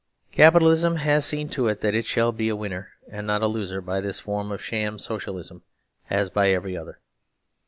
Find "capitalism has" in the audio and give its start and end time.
0.31-1.25